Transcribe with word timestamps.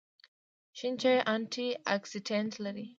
شین 0.77 0.93
چای 1.01 1.17
انټي 1.33 1.67
اکسیډنټ 1.95 2.51
لري 2.65 2.85